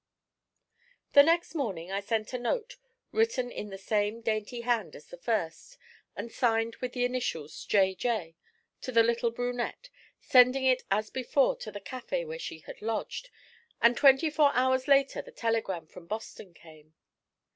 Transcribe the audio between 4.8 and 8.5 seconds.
as the first, and signed with the initials J. J.,